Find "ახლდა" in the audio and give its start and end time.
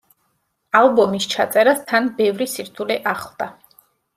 3.13-3.53